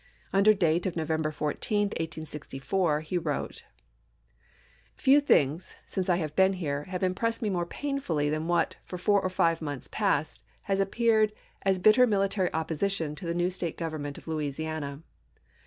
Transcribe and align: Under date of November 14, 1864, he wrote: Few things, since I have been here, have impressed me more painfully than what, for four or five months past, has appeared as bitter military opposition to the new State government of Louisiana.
Under 0.33 0.51
date 0.55 0.87
of 0.87 0.95
November 0.95 1.29
14, 1.29 1.89
1864, 1.89 3.01
he 3.01 3.19
wrote: 3.19 3.65
Few 4.95 5.21
things, 5.21 5.75
since 5.85 6.09
I 6.09 6.15
have 6.15 6.35
been 6.35 6.53
here, 6.53 6.85
have 6.85 7.03
impressed 7.03 7.43
me 7.43 7.51
more 7.51 7.67
painfully 7.67 8.27
than 8.27 8.47
what, 8.47 8.77
for 8.83 8.97
four 8.97 9.21
or 9.21 9.29
five 9.29 9.61
months 9.61 9.87
past, 9.91 10.41
has 10.63 10.79
appeared 10.79 11.33
as 11.61 11.77
bitter 11.77 12.07
military 12.07 12.51
opposition 12.51 13.13
to 13.13 13.27
the 13.27 13.35
new 13.35 13.51
State 13.51 13.77
government 13.77 14.17
of 14.17 14.27
Louisiana. 14.27 15.03